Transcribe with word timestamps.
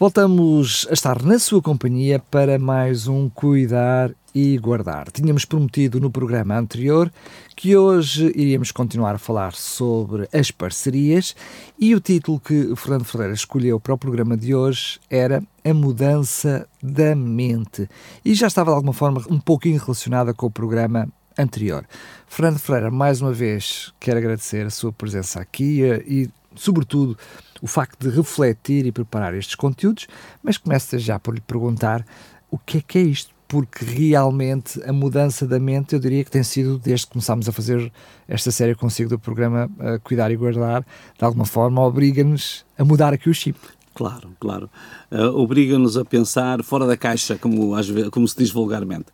Voltamos 0.00 0.86
a 0.88 0.92
estar 0.92 1.24
na 1.24 1.40
sua 1.40 1.60
companhia 1.60 2.20
para 2.20 2.56
mais 2.56 3.08
um 3.08 3.28
Cuidar 3.28 4.12
e 4.32 4.56
Guardar. 4.56 5.10
Tínhamos 5.10 5.44
prometido 5.44 5.98
no 5.98 6.08
programa 6.08 6.56
anterior 6.56 7.12
que 7.56 7.76
hoje 7.76 8.32
iríamos 8.36 8.70
continuar 8.70 9.16
a 9.16 9.18
falar 9.18 9.54
sobre 9.54 10.28
as 10.32 10.52
parcerias 10.52 11.34
e 11.76 11.96
o 11.96 12.00
título 12.00 12.38
que 12.38 12.76
Fernando 12.76 13.06
Ferreira 13.06 13.34
escolheu 13.34 13.80
para 13.80 13.94
o 13.94 13.98
programa 13.98 14.36
de 14.36 14.54
hoje 14.54 15.00
era 15.10 15.42
A 15.64 15.74
Mudança 15.74 16.68
da 16.80 17.16
Mente 17.16 17.90
e 18.24 18.34
já 18.34 18.46
estava 18.46 18.70
de 18.70 18.76
alguma 18.76 18.92
forma 18.92 19.20
um 19.28 19.40
pouquinho 19.40 19.80
relacionada 19.80 20.32
com 20.32 20.46
o 20.46 20.50
programa 20.50 21.08
anterior. 21.36 21.84
Fernando 22.28 22.60
Ferreira, 22.60 22.90
mais 22.90 23.20
uma 23.20 23.32
vez, 23.32 23.92
quero 23.98 24.18
agradecer 24.18 24.64
a 24.64 24.70
sua 24.70 24.92
presença 24.92 25.40
aqui 25.40 25.82
e, 26.06 26.30
sobretudo, 26.60 27.16
o 27.60 27.66
facto 27.66 28.08
de 28.08 28.14
refletir 28.14 28.86
e 28.86 28.92
preparar 28.92 29.34
estes 29.34 29.54
conteúdos, 29.54 30.06
mas 30.42 30.56
começo 30.56 30.98
já 30.98 31.18
por 31.18 31.34
lhe 31.34 31.40
perguntar 31.40 32.04
o 32.50 32.58
que 32.58 32.78
é 32.78 32.80
que 32.80 32.98
é 32.98 33.02
isto 33.02 33.38
porque 33.48 33.82
realmente 33.82 34.80
a 34.84 34.92
mudança 34.92 35.46
da 35.46 35.58
mente, 35.58 35.94
eu 35.94 35.98
diria 35.98 36.22
que 36.22 36.30
tem 36.30 36.42
sido, 36.42 36.78
desde 36.78 37.06
que 37.06 37.12
começámos 37.12 37.48
a 37.48 37.52
fazer 37.52 37.90
esta 38.28 38.50
série 38.50 38.74
consigo 38.74 39.08
do 39.08 39.18
programa 39.18 39.70
uh, 39.78 39.98
Cuidar 40.04 40.30
e 40.30 40.36
Guardar, 40.36 40.84
de 41.18 41.24
alguma 41.24 41.46
forma 41.46 41.80
obriga-nos 41.80 42.66
a 42.78 42.84
mudar 42.84 43.14
aqui 43.14 43.30
o 43.30 43.34
chip. 43.34 43.58
Claro, 43.98 44.30
claro. 44.38 44.70
Uh, 45.10 45.36
obriga-nos 45.36 45.96
a 45.96 46.04
pensar 46.04 46.62
fora 46.62 46.86
da 46.86 46.96
caixa, 46.96 47.36
como, 47.36 47.74
vezes, 47.74 48.08
como 48.10 48.28
se 48.28 48.38
diz 48.38 48.52
vulgarmente. 48.52 49.06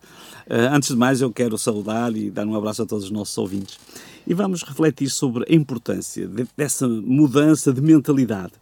Uh, 0.47 0.75
antes 0.75 0.91
de 0.91 0.97
mais, 0.97 1.23
eu 1.23 1.33
quero 1.33 1.57
saudar 1.57 2.15
e 2.15 2.31
dar 2.31 2.47
um 2.47 2.55
abraço 2.55 2.83
a 2.83 2.87
todos 2.87 3.05
os 3.05 3.11
nossos 3.11 3.39
ouvintes. 3.39 3.81
E 4.27 4.35
vamos 4.35 4.63
refletir 4.63 5.09
sobre 5.09 5.51
a 5.51 5.55
importância 5.55 6.29
de, 6.29 6.47
dessa 6.55 6.87
mudança 6.87 7.73
de 7.73 7.81
mentalidade 7.81 8.53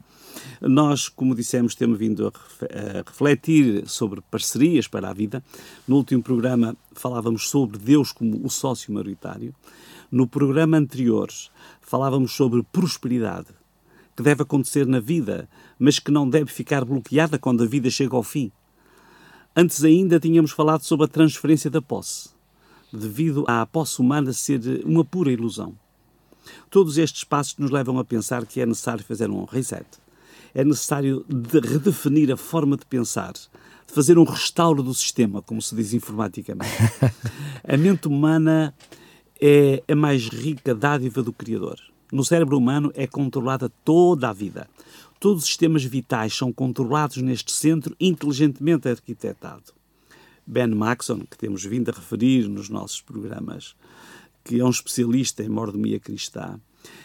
nós, 0.61 1.09
como 1.09 1.35
dissemos, 1.35 1.75
temos 1.75 1.99
vindo 1.99 2.29
a 2.29 3.03
refletir 3.05 3.89
sobre 3.89 4.21
parcerias 4.21 4.87
para 4.87 5.11
a 5.11 5.13
vida. 5.13 5.43
No 5.89 5.97
último 5.97 6.23
programa 6.23 6.77
falávamos 6.93 7.49
sobre 7.51 7.79
Deus 7.79 8.13
como 8.13 8.47
o 8.47 8.49
sócio 8.49 8.93
maioritário. 8.93 9.53
No 10.11 10.27
programa 10.27 10.77
anterior 10.77 11.29
falávamos 11.81 12.33
sobre 12.33 12.63
prosperidade, 12.63 13.49
que 14.23 14.29
deve 14.29 14.43
acontecer 14.43 14.87
na 14.87 15.01
vida, 15.01 15.49
mas 15.79 15.99
que 15.99 16.13
não 16.13 16.29
deve 16.29 16.51
ficar 16.51 16.85
bloqueada 16.85 17.39
quando 17.39 17.65
a 17.65 17.67
vida 17.67 17.91
chega 17.91 18.15
ao 18.15 18.23
fim. 18.23 18.53
Antes 19.55 19.83
ainda 19.83 20.21
tínhamos 20.21 20.53
falado 20.53 20.83
sobre 20.83 21.07
a 21.07 21.09
transferência 21.09 21.69
da 21.69 21.83
posse, 21.83 22.31
devido 22.93 23.45
à 23.49 23.67
posse 23.67 24.01
humana 24.01 24.33
ser 24.33 24.61
uma 24.85 25.05
pura 25.05 25.33
ilusão. 25.33 25.75
Todos 26.71 26.99
estes 26.99 27.25
passos 27.25 27.57
nos 27.59 27.71
levam 27.71 27.99
a 27.99 28.05
pensar 28.05 28.47
que 28.47 28.61
é 28.61 28.67
necessário 28.67 29.05
fazer 29.05 29.29
um 29.29 29.45
reset 29.45 29.87
é 30.55 30.65
necessário 30.65 31.25
de 31.29 31.61
redefinir 31.61 32.31
a 32.31 32.37
forma 32.37 32.77
de 32.77 32.85
pensar, 32.85 33.33
de 33.33 33.49
fazer 33.87 34.19
um 34.19 34.25
restauro 34.25 34.83
do 34.83 34.93
sistema, 34.93 35.41
como 35.41 35.63
se 35.63 35.75
diz 35.75 35.95
informaticamente. 35.95 36.71
a 37.67 37.77
mente 37.77 38.07
humana 38.07 38.75
é 39.41 39.83
a 39.89 39.97
mais 39.97 40.29
rica 40.29 40.75
dádiva 40.75 41.23
do 41.23 41.33
Criador. 41.33 41.79
No 42.13 42.23
cérebro 42.23 42.59
humano 42.59 42.93
é 42.95 43.07
controlada 43.07 43.71
toda 43.83 44.29
a 44.29 44.35
vida. 44.35 44.69
Todos 45.19 45.45
os 45.45 45.49
sistemas 45.49 45.83
vitais 45.83 46.37
são 46.37 46.53
controlados 46.53 47.17
neste 47.17 47.53
centro 47.53 47.97
inteligentemente 47.99 48.87
arquitetado. 48.87 49.73
Ben 50.47 50.69
Maxon, 50.69 51.21
que 51.21 51.39
temos 51.39 51.65
vindo 51.65 51.89
a 51.89 51.95
referir 51.95 52.49
nos 52.49 52.69
nossos 52.69 53.01
programas, 53.01 53.75
que 54.45 54.61
é 54.61 54.65
um 54.65 54.69
especialista 54.69 55.43
em 55.43 55.49
mordomia 55.49 55.99
cristã, 55.99 56.61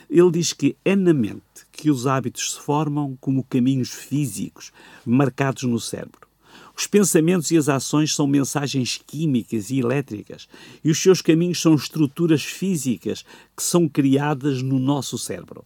ele 0.10 0.32
diz 0.32 0.52
que 0.52 0.76
é 0.84 0.94
na 0.94 1.14
mente 1.14 1.66
que 1.72 1.90
os 1.90 2.06
hábitos 2.06 2.56
se 2.56 2.60
formam 2.60 3.18
como 3.22 3.46
caminhos 3.46 3.92
físicos 3.92 4.74
marcados 5.06 5.64
no 5.64 5.80
cérebro. 5.80 6.27
Os 6.76 6.86
pensamentos 6.86 7.50
e 7.52 7.58
as 7.58 7.70
ações 7.70 8.14
são 8.14 8.28
mensagens 8.28 9.02
químicas 9.06 9.70
e 9.70 9.80
elétricas, 9.80 10.48
e 10.84 10.92
os 10.92 11.02
seus 11.02 11.22
caminhos 11.22 11.62
são 11.62 11.74
estruturas 11.74 12.44
físicas 12.44 13.26
que 13.56 13.64
são 13.64 13.90
criadas 13.90 14.62
no 14.62 14.78
nosso 14.78 15.18
cérebro. 15.18 15.64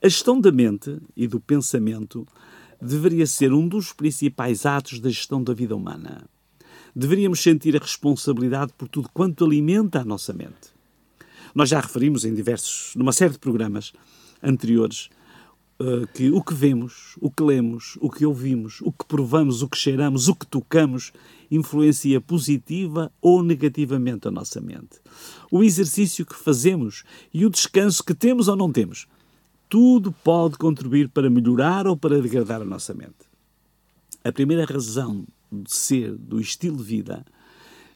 A 0.00 0.08
gestão 0.08 0.40
da 0.40 0.52
mente 0.52 0.98
e 1.16 1.26
do 1.26 1.40
pensamento 1.40 2.26
deveria 2.80 3.26
ser 3.26 3.52
um 3.52 3.66
dos 3.66 3.92
principais 3.92 4.64
atos 4.64 5.00
da 5.00 5.08
gestão 5.08 5.42
da 5.42 5.52
vida 5.52 5.74
humana. 5.74 6.24
Deveríamos 6.94 7.40
sentir 7.40 7.76
a 7.76 7.80
responsabilidade 7.80 8.72
por 8.78 8.88
tudo 8.88 9.08
quanto 9.12 9.44
alimenta 9.44 10.00
a 10.00 10.04
nossa 10.04 10.32
mente. 10.32 10.72
Nós 11.54 11.68
já 11.68 11.80
referimos 11.80 12.24
em 12.24 12.34
diversos, 12.34 12.94
numa 12.94 13.12
série 13.12 13.32
de 13.32 13.38
programas 13.38 13.92
anteriores, 14.40 15.10
uh, 15.80 16.06
que 16.08 16.30
o 16.30 16.42
que 16.42 16.54
vemos, 16.54 17.16
o 17.20 17.30
que 17.30 17.42
lemos, 17.42 17.96
o 18.00 18.10
que 18.10 18.26
ouvimos, 18.26 18.80
o 18.82 18.92
que 18.92 19.04
provamos, 19.06 19.62
o 19.62 19.68
que 19.68 19.76
cheiramos, 19.76 20.28
o 20.28 20.34
que 20.34 20.46
tocamos, 20.46 21.12
influencia 21.50 22.20
positiva 22.20 23.10
ou 23.20 23.42
negativamente 23.42 24.28
a 24.28 24.30
nossa 24.30 24.60
mente. 24.60 25.00
O 25.50 25.62
exercício 25.62 26.26
que 26.26 26.34
fazemos 26.34 27.04
e 27.32 27.46
o 27.46 27.50
descanso 27.50 28.04
que 28.04 28.14
temos 28.14 28.48
ou 28.48 28.56
não 28.56 28.70
temos, 28.70 29.06
tudo 29.68 30.12
pode 30.24 30.56
contribuir 30.56 31.08
para 31.08 31.30
melhorar 31.30 31.86
ou 31.86 31.96
para 31.96 32.20
degradar 32.20 32.62
a 32.62 32.64
nossa 32.64 32.94
mente. 32.94 33.28
A 34.24 34.32
primeira 34.32 34.64
razão 34.64 35.26
de 35.50 35.72
ser 35.74 36.16
do 36.16 36.40
estilo 36.40 36.76
de 36.76 36.82
vida 36.82 37.24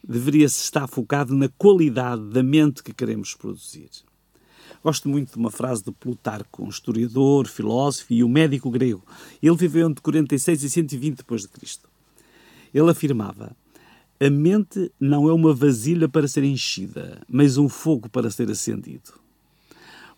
deveria-se 0.06 0.62
estar 0.62 0.87
focado 0.87 1.34
na 1.34 1.48
qualidade 1.48 2.22
da 2.28 2.42
mente 2.42 2.82
que 2.82 2.92
queremos 2.92 3.34
produzir. 3.34 3.91
Gosto 4.82 5.09
muito 5.09 5.32
de 5.32 5.38
uma 5.38 5.50
frase 5.50 5.84
de 5.84 5.93
Plutarco, 5.93 6.65
um 6.65 6.69
historiador, 6.69 7.47
filósofo 7.47 8.12
e 8.12 8.25
um 8.25 8.28
médico 8.28 8.70
grego. 8.70 9.04
Ele 9.41 9.56
viveu 9.56 9.88
entre 9.88 10.03
46 10.03 10.65
e 10.65 10.70
120 10.70 11.16
depois 11.19 11.43
de 11.43 11.48
Cristo. 11.48 11.88
Ele 12.75 12.91
afirmava: 12.91 13.56
a 14.21 14.31
mente 14.31 14.91
não 15.00 15.28
é 15.28 15.32
uma 15.32 15.53
vasilha 15.53 16.09
para 16.09 16.28
ser 16.28 16.44
enchida, 16.44 17.21
mas 17.28 17.59
um 17.59 17.69
fogo 17.69 18.09
para 18.09 18.31
ser 18.31 18.50
acendido. 18.50 19.15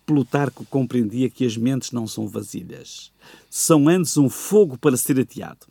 Plutarco 0.05 0.67
compreendia 0.67 1.31
que 1.31 1.47
as 1.47 1.57
mentes 1.57 1.91
não 1.91 2.07
são 2.07 2.29
vasilhas, 2.29 3.11
são 3.49 3.89
antes 3.89 4.19
um 4.19 4.29
fogo 4.29 4.77
para 4.77 4.97
ser 4.97 5.19
ateado. 5.19 5.67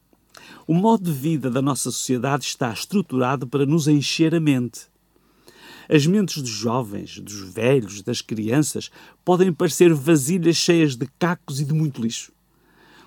O 0.66 0.74
modo 0.74 1.04
de 1.04 1.12
vida 1.12 1.52
da 1.52 1.62
nossa 1.62 1.92
sociedade 1.92 2.46
está 2.46 2.74
estruturado 2.74 3.46
para 3.46 3.66
nos 3.66 3.88
encher 3.88 4.34
a 4.34 4.40
mente. 4.40 4.88
As 5.90 6.06
mentes 6.06 6.42
dos 6.42 6.52
jovens, 6.52 7.20
dos 7.20 7.54
velhos, 7.54 8.02
das 8.02 8.22
crianças 8.22 8.90
podem 9.24 9.52
parecer 9.52 9.94
vasilhas 9.94 10.56
cheias 10.56 10.96
de 10.96 11.08
cacos 11.20 11.60
e 11.60 11.66
de 11.66 11.74
muito 11.74 12.02
lixo. 12.02 12.32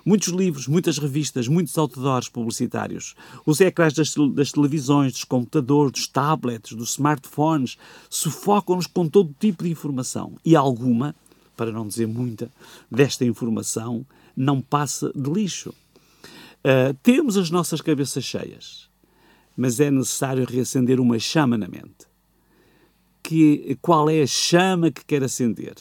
Muitos 0.05 0.29
livros, 0.29 0.67
muitas 0.67 0.97
revistas, 0.97 1.49
muitos 1.49 1.77
outdoors 1.77 2.29
publicitários, 2.29 3.13
os 3.45 3.59
ecrãs 3.59 3.93
das, 3.93 4.13
das 4.33 4.53
televisões, 4.53 5.11
dos 5.11 5.25
computadores, 5.25 5.91
dos 5.91 6.07
tablets, 6.07 6.71
dos 6.71 6.91
smartphones, 6.91 7.77
sufocam-nos 8.09 8.87
com 8.87 9.09
todo 9.09 9.35
tipo 9.37 9.65
de 9.65 9.69
informação. 9.69 10.37
E 10.45 10.55
alguma, 10.55 11.13
para 11.57 11.73
não 11.73 11.85
dizer 11.85 12.07
muita, 12.07 12.49
desta 12.89 13.25
informação 13.25 14.05
não 14.33 14.61
passa 14.61 15.11
de 15.13 15.29
lixo. 15.29 15.73
Uh, 16.59 16.93
temos 17.03 17.35
as 17.35 17.49
nossas 17.49 17.81
cabeças 17.81 18.23
cheias, 18.23 18.87
mas 19.57 19.79
é 19.81 19.91
necessário 19.91 20.45
reacender 20.45 21.01
uma 21.01 21.19
chama 21.19 21.57
na 21.57 21.67
mente. 21.67 22.07
Que, 23.21 23.77
qual 23.81 24.09
é 24.09 24.21
a 24.21 24.27
chama 24.27 24.91
que 24.91 25.03
quer 25.05 25.23
acender? 25.23 25.75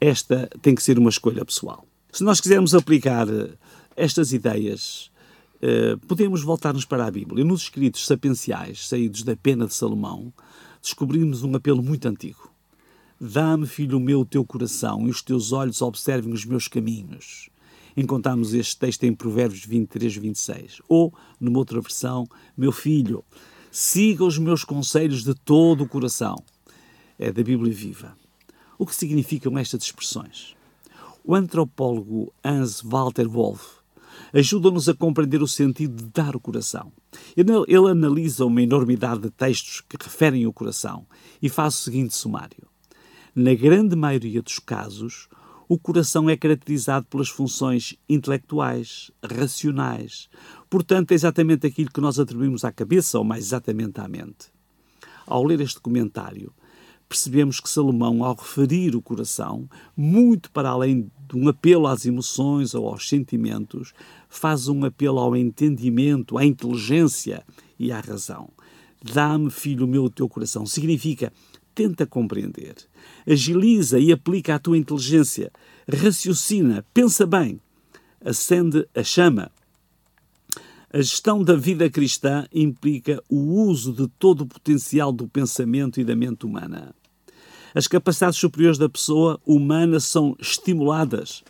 Esta 0.00 0.48
tem 0.60 0.74
que 0.74 0.82
ser 0.82 0.98
uma 0.98 1.08
escolha 1.08 1.44
pessoal. 1.44 1.86
Se 2.12 2.22
nós 2.22 2.40
quisermos 2.40 2.74
aplicar 2.74 3.26
ah, 3.28 3.48
estas 3.96 4.32
ideias, 4.32 5.10
uh, 5.62 5.98
podemos 6.06 6.42
voltar-nos 6.42 6.84
para 6.84 7.06
a 7.06 7.10
Bíblia. 7.10 7.44
Nos 7.44 7.62
escritos 7.62 8.06
sapienciais, 8.06 8.86
saídos 8.86 9.22
da 9.22 9.34
pena 9.34 9.66
de 9.66 9.74
Salomão, 9.74 10.32
descobrimos 10.82 11.42
um 11.42 11.56
apelo 11.56 11.82
muito 11.82 12.06
antigo. 12.06 12.50
Dá-me, 13.18 13.66
filho 13.66 13.98
meu, 13.98 14.20
o 14.20 14.26
teu 14.26 14.44
coração 14.44 15.06
e 15.06 15.10
os 15.10 15.22
teus 15.22 15.52
olhos 15.52 15.80
observem 15.80 16.32
os 16.32 16.44
meus 16.44 16.68
caminhos 16.68 17.48
encontramos 17.96 18.54
este 18.54 18.76
texto 18.78 19.04
em 19.04 19.14
Provérbios 19.14 19.64
23, 19.64 20.16
26. 20.16 20.82
Ou, 20.88 21.12
numa 21.40 21.58
outra 21.58 21.80
versão, 21.80 22.26
meu 22.56 22.72
filho, 22.72 23.24
siga 23.74 24.24
os 24.24 24.38
meus 24.38 24.62
conselhos 24.62 25.24
de 25.24 25.34
todo 25.34 25.82
o 25.82 25.88
coração. 25.88 26.36
É 27.18 27.32
da 27.32 27.42
Bíblia 27.42 27.74
Viva. 27.74 28.16
O 28.78 28.86
que 28.86 28.94
significam 28.94 29.58
estas 29.58 29.82
expressões? 29.82 30.54
O 31.24 31.34
antropólogo 31.34 32.32
Hans 32.44 32.80
Walter 32.80 33.28
Wolff 33.28 33.64
ajuda-nos 34.32 34.88
a 34.88 34.94
compreender 34.94 35.42
o 35.42 35.48
sentido 35.48 36.04
de 36.04 36.08
dar 36.10 36.36
o 36.36 36.40
coração. 36.40 36.92
Ele, 37.36 37.50
analisa 37.90 38.46
uma 38.46 38.62
enormidade 38.62 39.22
de 39.22 39.30
textos 39.30 39.80
que 39.80 39.96
referem 40.00 40.46
o 40.46 40.52
coração 40.52 41.04
e 41.42 41.48
faz 41.48 41.74
o 41.74 41.82
seguinte 41.82 42.14
sumário. 42.14 42.68
Na 43.34 43.54
grande 43.54 43.96
maioria 43.96 44.40
dos 44.40 44.60
casos, 44.60 45.28
o 45.68 45.78
coração 45.78 46.28
é 46.28 46.36
caracterizado 46.36 47.06
pelas 47.06 47.28
funções 47.28 47.96
intelectuais, 48.08 49.10
racionais. 49.22 50.28
Portanto, 50.68 51.12
é 51.12 51.14
exatamente 51.14 51.66
aquilo 51.66 51.90
que 51.90 52.00
nós 52.00 52.18
atribuímos 52.18 52.64
à 52.64 52.72
cabeça, 52.72 53.18
ou 53.18 53.24
mais 53.24 53.44
exatamente 53.44 54.00
à 54.00 54.08
mente. 54.08 54.52
Ao 55.26 55.42
ler 55.42 55.60
este 55.60 55.80
comentário, 55.80 56.52
percebemos 57.08 57.60
que 57.60 57.70
Salomão, 57.70 58.22
ao 58.24 58.34
referir 58.34 58.94
o 58.94 59.02
coração, 59.02 59.68
muito 59.96 60.50
para 60.50 60.70
além 60.70 61.10
de 61.28 61.36
um 61.36 61.48
apelo 61.48 61.86
às 61.86 62.04
emoções 62.04 62.74
ou 62.74 62.88
aos 62.88 63.08
sentimentos, 63.08 63.94
faz 64.28 64.68
um 64.68 64.84
apelo 64.84 65.18
ao 65.18 65.34
entendimento, 65.34 66.36
à 66.36 66.44
inteligência 66.44 67.44
e 67.78 67.90
à 67.90 68.00
razão. 68.00 68.50
Dá-me, 69.02 69.50
filho 69.50 69.86
meu, 69.86 70.04
o 70.04 70.10
teu 70.10 70.28
coração. 70.28 70.64
Significa, 70.64 71.32
tenta 71.74 72.06
compreender, 72.06 72.76
agiliza 73.26 73.98
e 73.98 74.12
aplica 74.12 74.54
a 74.54 74.58
tua 74.58 74.78
inteligência, 74.78 75.50
raciocina, 75.88 76.84
pensa 76.94 77.26
bem, 77.26 77.60
acende 78.24 78.86
a 78.94 79.02
chama. 79.02 79.50
A 80.92 80.98
gestão 80.98 81.42
da 81.42 81.56
vida 81.56 81.90
cristã 81.90 82.46
implica 82.54 83.20
o 83.28 83.64
uso 83.64 83.92
de 83.92 84.06
todo 84.18 84.42
o 84.42 84.46
potencial 84.46 85.10
do 85.10 85.26
pensamento 85.26 86.00
e 86.00 86.04
da 86.04 86.14
mente 86.14 86.46
humana. 86.46 86.94
As 87.74 87.88
capacidades 87.88 88.38
superiores 88.38 88.78
da 88.78 88.88
pessoa 88.88 89.40
humana 89.44 89.98
são 89.98 90.36
estimuladas. 90.38 91.42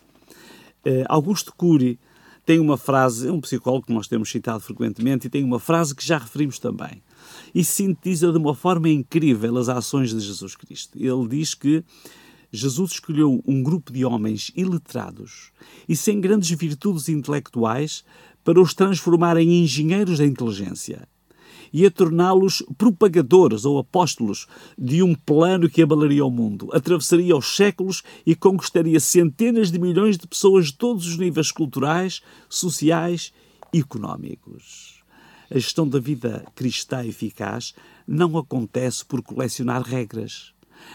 Eh, 0.83 1.05
Augusto 1.07 1.53
Cury 1.55 1.99
tem 2.43 2.59
uma 2.59 2.77
frase, 2.77 3.27
é 3.27 3.31
um 3.31 3.39
psicólogo 3.39 3.85
que 3.85 3.93
nós 3.93 4.07
temos 4.07 4.31
citado 4.31 4.61
frequentemente, 4.61 5.27
e 5.27 5.29
tem 5.29 5.43
uma 5.43 5.59
frase 5.59 5.93
que 5.93 6.05
já 6.05 6.17
referimos 6.17 6.57
também 6.57 7.03
e 7.53 7.63
sintetiza 7.63 8.31
de 8.31 8.37
uma 8.37 8.53
forma 8.53 8.89
incrível 8.89 9.57
as 9.57 9.69
ações 9.69 10.11
de 10.11 10.19
Jesus 10.19 10.55
Cristo. 10.55 10.97
Ele 10.97 11.27
diz 11.27 11.53
que 11.53 11.83
Jesus 12.51 12.91
escolheu 12.91 13.43
um 13.45 13.61
grupo 13.61 13.91
de 13.91 14.05
homens 14.05 14.51
iletrados 14.55 15.51
e 15.87 15.95
sem 15.95 16.21
grandes 16.21 16.49
virtudes 16.51 17.09
intelectuais 17.09 18.03
para 18.43 18.61
os 18.61 18.73
transformar 18.73 19.37
em 19.37 19.63
engenheiros 19.63 20.19
da 20.19 20.25
inteligência 20.25 21.07
e 21.73 21.85
a 21.85 21.91
torná-los 21.91 22.63
propagadores 22.77 23.65
ou 23.65 23.77
apóstolos 23.77 24.47
de 24.77 25.03
um 25.03 25.13
plano 25.13 25.69
que 25.69 25.81
abalaria 25.81 26.23
o 26.25 26.31
mundo, 26.31 26.69
atravessaria 26.71 27.35
os 27.35 27.53
séculos 27.53 28.01
e 28.25 28.33
conquistaria 28.33 28.99
centenas 28.99 29.71
de 29.71 29.79
milhões 29.79 30.17
de 30.17 30.25
pessoas 30.25 30.67
de 30.67 30.73
todos 30.73 31.05
os 31.05 31.17
níveis 31.17 31.51
culturais, 31.51 32.21
sociais 32.47 33.33
e 33.73 33.79
económicos. 33.79 34.94
A 35.49 35.55
gestão 35.55 35.87
da 35.87 35.99
vida 35.99 36.43
cristã 36.55 37.05
eficaz 37.05 37.73
não 38.07 38.37
acontece 38.37 39.05
por 39.05 39.21
colecionar 39.21 39.81
regras. 39.83 40.53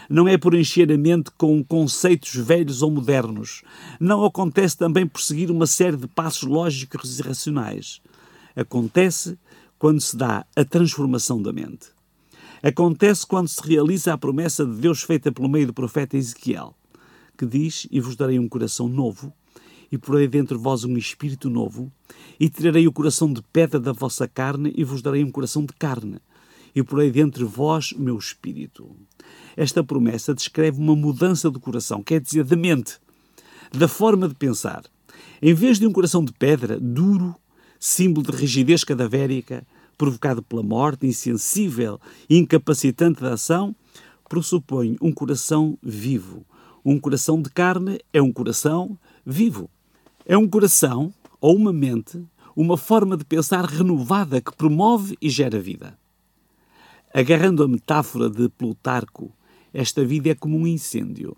Não 0.09 0.27
é 0.27 0.37
por 0.37 0.53
encher 0.53 0.91
a 0.91 0.97
mente 0.97 1.31
com 1.37 1.63
conceitos 1.63 2.35
velhos 2.35 2.81
ou 2.81 2.91
modernos. 2.91 3.63
Não 3.99 4.23
acontece 4.23 4.77
também 4.77 5.07
por 5.07 5.21
seguir 5.21 5.49
uma 5.49 5.67
série 5.67 5.97
de 5.97 6.07
passos 6.07 6.43
lógicos 6.43 7.19
e 7.19 7.21
racionais. 7.21 8.01
Acontece 8.55 9.37
quando 9.79 10.01
se 10.01 10.15
dá 10.15 10.45
a 10.55 10.65
transformação 10.65 11.41
da 11.41 11.51
mente. 11.51 11.87
Acontece 12.61 13.25
quando 13.25 13.47
se 13.47 13.65
realiza 13.67 14.13
a 14.13 14.17
promessa 14.17 14.65
de 14.65 14.73
Deus 14.73 15.01
feita 15.01 15.31
pelo 15.31 15.49
meio 15.49 15.67
do 15.67 15.73
profeta 15.73 16.15
Ezequiel, 16.15 16.75
que 17.37 17.45
diz: 17.45 17.87
E 17.89 17.99
vos 17.99 18.15
darei 18.15 18.37
um 18.37 18.47
coração 18.47 18.87
novo 18.87 19.33
e 19.91 19.97
porei 19.97 20.27
dentro 20.27 20.57
de 20.57 20.63
vós 20.63 20.83
um 20.83 20.97
espírito 20.97 21.49
novo, 21.49 21.91
e 22.39 22.49
tirarei 22.49 22.87
o 22.87 22.93
coração 22.93 23.31
de 23.31 23.41
pedra 23.41 23.79
da 23.79 23.91
vossa 23.91 24.27
carne, 24.27 24.73
e 24.75 24.83
vos 24.83 25.01
darei 25.01 25.23
um 25.23 25.31
coração 25.31 25.65
de 25.65 25.73
carne, 25.73 26.19
e 26.73 26.81
porei 26.81 27.11
dentro 27.11 27.45
de 27.45 27.51
vós 27.51 27.91
meu 27.93 28.17
espírito. 28.17 28.95
Esta 29.57 29.83
promessa 29.83 30.33
descreve 30.33 30.79
uma 30.79 30.95
mudança 30.95 31.51
do 31.51 31.59
coração, 31.59 32.01
quer 32.01 32.21
dizer, 32.21 32.45
da 32.45 32.55
mente, 32.55 32.99
da 33.71 33.87
forma 33.87 34.27
de 34.27 34.35
pensar. 34.35 34.83
Em 35.41 35.53
vez 35.53 35.79
de 35.79 35.85
um 35.85 35.91
coração 35.91 36.23
de 36.23 36.31
pedra, 36.31 36.79
duro, 36.79 37.35
símbolo 37.79 38.31
de 38.31 38.37
rigidez 38.37 38.83
cadavérica, 38.83 39.65
provocado 39.97 40.41
pela 40.41 40.63
morte, 40.63 41.05
insensível 41.05 41.99
e 42.29 42.37
incapacitante 42.37 43.21
da 43.21 43.33
ação, 43.33 43.75
pressupõe 44.29 44.95
um 45.01 45.11
coração 45.11 45.77
vivo. 45.83 46.45
Um 46.83 46.99
coração 46.99 47.41
de 47.41 47.49
carne 47.49 47.99
é 48.13 48.21
um 48.21 48.31
coração 48.31 48.97
vivo. 49.25 49.69
É 50.25 50.37
um 50.37 50.47
coração 50.47 51.13
ou 51.39 51.55
uma 51.55 51.73
mente, 51.73 52.23
uma 52.55 52.77
forma 52.77 53.17
de 53.17 53.25
pensar 53.25 53.65
renovada 53.65 54.39
que 54.39 54.55
promove 54.55 55.17
e 55.19 55.29
gera 55.29 55.59
vida. 55.59 55.97
Agarrando 57.13 57.63
a 57.63 57.67
metáfora 57.67 58.29
de 58.29 58.47
Plutarco, 58.49 59.33
esta 59.73 60.05
vida 60.05 60.29
é 60.29 60.35
como 60.35 60.57
um 60.57 60.67
incêndio, 60.67 61.35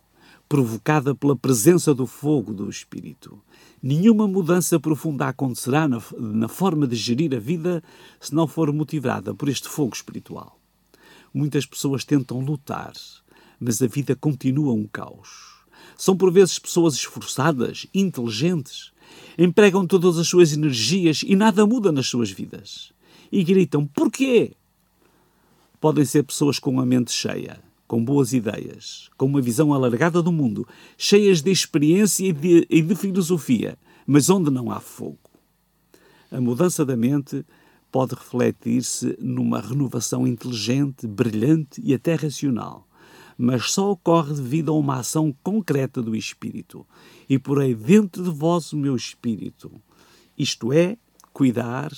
provocada 0.49 1.15
pela 1.15 1.35
presença 1.35 1.95
do 1.95 2.05
fogo 2.05 2.53
do 2.53 2.69
Espírito. 2.69 3.41
Nenhuma 3.81 4.27
mudança 4.27 4.79
profunda 4.79 5.27
acontecerá 5.27 5.87
na, 5.87 6.01
na 6.19 6.47
forma 6.47 6.85
de 6.85 6.95
gerir 6.95 7.33
a 7.33 7.39
vida 7.39 7.81
se 8.19 8.35
não 8.35 8.47
for 8.47 8.71
motivada 8.73 9.33
por 9.33 9.47
este 9.47 9.69
fogo 9.69 9.95
espiritual. 9.95 10.59
Muitas 11.33 11.65
pessoas 11.65 12.03
tentam 12.03 12.41
lutar, 12.41 12.93
mas 13.59 13.81
a 13.81 13.87
vida 13.87 14.15
continua 14.15 14.73
um 14.73 14.85
caos. 14.85 15.52
São 16.03 16.17
por 16.17 16.33
vezes 16.33 16.59
pessoas 16.59 16.95
esforçadas, 16.95 17.87
inteligentes, 17.93 18.91
empregam 19.37 19.87
todas 19.87 20.17
as 20.17 20.27
suas 20.27 20.51
energias 20.51 21.23
e 21.25 21.33
nada 21.33 21.65
muda 21.65 21.93
nas 21.93 22.07
suas 22.07 22.29
vidas. 22.29 22.91
E 23.31 23.41
gritam: 23.41 23.85
porquê? 23.85 24.51
Podem 25.79 26.03
ser 26.03 26.23
pessoas 26.23 26.59
com 26.59 26.77
a 26.81 26.85
mente 26.85 27.13
cheia, 27.13 27.57
com 27.87 28.03
boas 28.03 28.33
ideias, 28.33 29.09
com 29.17 29.27
uma 29.27 29.39
visão 29.39 29.73
alargada 29.73 30.21
do 30.21 30.29
mundo, 30.29 30.67
cheias 30.97 31.41
de 31.41 31.51
experiência 31.51 32.27
e 32.27 32.33
de, 32.33 32.67
e 32.69 32.81
de 32.81 32.95
filosofia, 32.95 33.77
mas 34.05 34.29
onde 34.29 34.51
não 34.51 34.71
há 34.71 34.81
fogo. 34.81 35.31
A 36.29 36.41
mudança 36.41 36.83
da 36.83 36.97
mente 36.97 37.45
pode 37.89 38.13
refletir-se 38.13 39.15
numa 39.21 39.61
renovação 39.61 40.27
inteligente, 40.27 41.07
brilhante 41.07 41.79
e 41.81 41.93
até 41.93 42.15
racional 42.15 42.85
mas 43.37 43.71
só 43.71 43.91
ocorre 43.91 44.33
devido 44.33 44.71
a 44.71 44.77
uma 44.77 44.99
ação 44.99 45.35
concreta 45.43 46.01
do 46.01 46.15
Espírito. 46.15 46.85
E 47.29 47.39
porei 47.39 47.73
dentro 47.73 48.23
de 48.23 48.29
vós 48.29 48.73
o 48.73 48.77
meu 48.77 48.95
Espírito. 48.95 49.71
Isto 50.37 50.73
é, 50.73 50.97
cuidar 51.31 51.91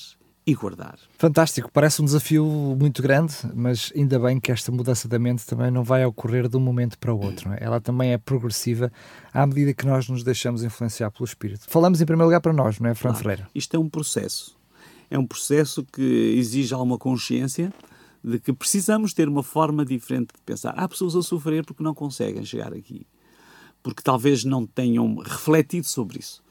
e 0.45 0.53
guardar. 0.53 0.99
Fantástico, 1.17 1.71
parece 1.73 2.01
um 2.01 2.05
desafio 2.05 2.45
muito 2.79 3.01
grande, 3.01 3.33
mas 3.55 3.91
ainda 3.95 4.19
bem 4.19 4.39
que 4.39 4.51
esta 4.51 4.71
mudança 4.71 5.07
da 5.07 5.17
mente 5.17 5.45
também 5.45 5.71
não 5.71 5.83
vai 5.83 6.05
ocorrer 6.05 6.47
de 6.47 6.55
um 6.55 6.59
momento 6.59 6.99
para 6.99 7.13
o 7.13 7.19
outro. 7.19 7.51
É? 7.53 7.57
Ela 7.61 7.81
também 7.81 8.13
é 8.13 8.17
progressiva 8.17 8.91
à 9.33 9.45
medida 9.45 9.73
que 9.73 9.85
nós 9.85 10.07
nos 10.07 10.23
deixamos 10.23 10.63
influenciar 10.63 11.09
pelo 11.09 11.25
Espírito. 11.25 11.65
Falamos 11.67 11.99
em 11.99 12.05
primeiro 12.05 12.27
lugar 12.27 12.41
para 12.41 12.53
nós, 12.53 12.79
não 12.79 12.89
é, 12.89 12.93
Fran 12.93 13.09
claro, 13.09 13.23
Ferreira? 13.23 13.49
Isto 13.55 13.75
é 13.75 13.79
um 13.79 13.89
processo. 13.89 14.55
É 15.09 15.17
um 15.17 15.25
processo 15.25 15.83
que 15.83 16.35
exige 16.37 16.73
alguma 16.73 16.97
consciência, 16.97 17.73
de 18.25 18.39
que 18.39 18.51
precisamos 18.51 19.13
ter 19.13 19.29
uma 19.29 19.43
forma 19.43 19.85
diferente 19.85 20.29
de 20.35 20.41
pensar. 20.43 20.73
Há 20.75 20.87
pessoas 20.87 21.15
a 21.15 21.21
sofrer 21.21 21.63
porque 21.63 21.83
não 21.83 21.93
conseguem 21.93 22.43
chegar 22.43 22.73
aqui, 22.73 23.05
porque 23.83 24.01
talvez 24.01 24.43
não 24.43 24.65
tenham 24.65 25.17
refletido 25.17 25.85
sobre 25.85 26.17
isso. 26.19 26.43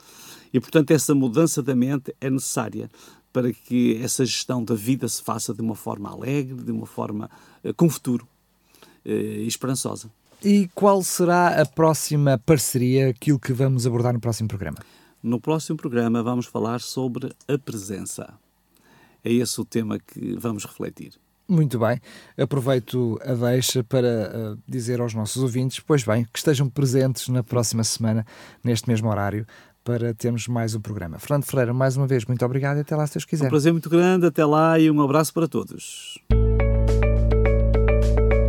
E, 0.53 0.61
portanto, 0.61 0.93
essa 0.93 1.17
mudança 1.17 1.61
da 1.61 1.75
mente 1.75 2.15
é 2.21 2.31
necessária 2.31 2.89
para 3.33 3.53
que 3.53 4.01
essa 4.01 4.25
gestão 4.25 4.63
da 4.63 4.77
vida 4.77 5.09
se 5.09 5.21
faça 5.21 5.53
de 5.53 5.61
uma 5.61 5.75
forma 5.75 6.09
alegre, 6.09 6.55
de 6.55 6.71
uma 6.71 6.87
forma 6.87 7.29
uh, 7.65 7.75
com 7.75 7.91
futuro 7.91 8.25
uh, 9.05 9.09
e 9.09 9.49
esperançosa. 9.49 10.09
E 10.45 10.71
qual 10.73 11.03
será 11.03 11.61
a 11.61 11.67
próxima 11.67 12.39
parceria, 12.47 13.09
aquilo 13.09 13.41
que 13.41 13.53
vamos 13.53 13.85
abordar 13.85 14.13
no 14.13 14.21
próximo 14.21 14.49
programa? 14.49 14.79
No 15.21 15.41
próximo 15.41 15.77
programa 15.77 16.23
vamos 16.23 16.47
falar 16.47 16.81
sobre 16.81 17.35
a 17.49 17.59
presença. 17.59 18.33
É 19.25 19.33
esse 19.33 19.61
o 19.61 19.65
tema 19.65 19.99
que 19.99 20.37
vamos 20.39 20.65
refletir. 20.65 21.15
Muito 21.49 21.79
bem, 21.79 22.01
aproveito 22.39 23.21
a 23.23 23.35
deixa 23.35 23.85
para 23.85 24.09
uh, 24.09 24.59
dizer 24.67 25.01
aos 25.01 25.13
nossos 25.13 25.43
ouvintes, 25.43 25.79
pois 25.79 26.03
bem, 26.03 26.25
que 26.33 26.39
estejam 26.39 26.71
presentes 26.71 27.29
na 27.29 27.43
próxima 27.43 27.85
semana, 27.85 28.25
neste 28.63 28.89
mesmo 28.89 29.11
horário, 29.11 29.47
para 29.85 30.15
termos 30.15 30.49
mais 30.49 30.75
um 30.75 30.81
programa. 30.81 31.19
Fernando 31.19 31.45
Ferreira, 31.45 31.75
mais 31.75 31.99
uma 31.99 32.07
vez, 32.07 32.25
muito 32.25 32.43
obrigado 32.45 32.79
e 32.79 32.81
até 32.81 32.97
lá 32.97 33.07
se 33.07 33.15
Deus 33.15 33.27
quiser. 33.27 33.47
Um 33.47 33.51
prazer 33.51 33.73
muito 33.73 33.91
grande, 33.91 34.25
até 34.27 34.45
lá 34.45 34.79
e 34.79 34.91
um 34.91 35.03
abraço 35.03 35.35
para 35.35 35.47
todos. 35.47 36.19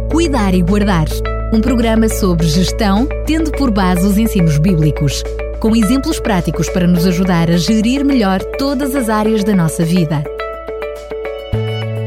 Cuidar 0.09 0.53
e 0.53 0.61
Guardar 0.61 1.07
um 1.53 1.59
programa 1.59 2.07
sobre 2.07 2.47
gestão, 2.47 3.07
tendo 3.25 3.51
por 3.51 3.71
base 3.71 4.05
os 4.07 4.17
ensinos 4.17 4.57
bíblicos, 4.57 5.21
com 5.59 5.75
exemplos 5.75 6.19
práticos 6.19 6.69
para 6.69 6.87
nos 6.87 7.05
ajudar 7.05 7.49
a 7.49 7.57
gerir 7.57 8.05
melhor 8.05 8.41
todas 8.57 8.95
as 8.95 9.09
áreas 9.09 9.43
da 9.43 9.53
nossa 9.53 9.83
vida 9.83 10.23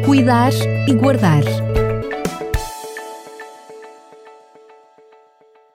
cuidar 0.09 0.55
e 0.87 0.95
guardar. 0.95 1.68